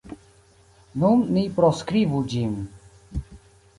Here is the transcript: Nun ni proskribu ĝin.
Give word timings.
Nun 1.03 1.21
ni 1.35 1.43
proskribu 1.59 2.23
ĝin. 2.33 2.57